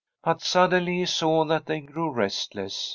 But 0.23 0.41
suddenly 0.41 0.97
he 0.97 1.05
saw 1.05 1.45
that 1.45 1.67
they 1.67 1.79
grew 1.79 2.09
restless. 2.11 2.89